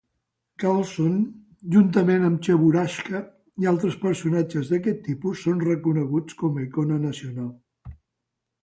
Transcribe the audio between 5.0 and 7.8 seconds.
tipus, són reconeguts com a icona nacional.